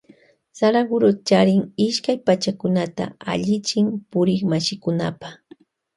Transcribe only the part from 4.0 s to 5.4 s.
purikmashikunapa.